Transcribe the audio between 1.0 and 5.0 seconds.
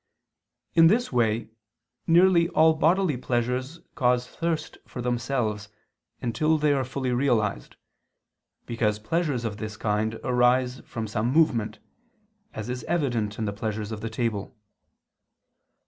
way nearly all bodily pleasures cause thirst for